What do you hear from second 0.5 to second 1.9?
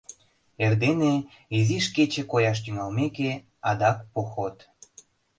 Эрдене, изиш